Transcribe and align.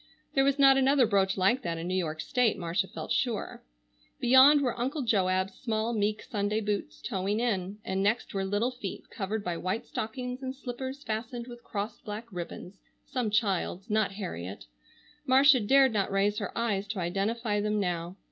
There 0.33 0.43
was 0.43 0.57
not 0.57 0.77
another 0.77 1.05
brooch 1.05 1.37
like 1.37 1.61
that 1.61 1.77
in 1.77 1.87
New 1.87 1.93
York 1.93 2.21
state, 2.21 2.57
Marcia 2.57 2.87
felt 2.87 3.11
sure. 3.11 3.61
Beyond 4.19 4.61
were 4.61 4.75
Uncle 4.79 5.03
Joab's 5.03 5.53
small 5.53 5.93
meek 5.93 6.23
Sunday 6.23 6.59
boots, 6.59 7.03
toeing 7.07 7.39
in, 7.39 7.77
and 7.85 8.01
next 8.01 8.33
were 8.33 8.43
little 8.43 8.71
feet 8.71 9.11
covered 9.11 9.43
by 9.43 9.57
white 9.57 9.85
stockings 9.85 10.41
and 10.41 10.55
slippers 10.55 11.03
fastened 11.03 11.45
with 11.45 11.63
crossed 11.63 12.03
black 12.03 12.25
ribbons, 12.31 12.79
some 13.05 13.29
child's, 13.29 13.91
not 13.91 14.13
Harriet—Marcia 14.13 15.59
dared 15.59 15.93
not 15.93 16.11
raise 16.11 16.39
her 16.39 16.51
eyes 16.57 16.87
to 16.87 16.99
identify 16.99 17.61
them 17.61 17.79
now. 17.79 18.15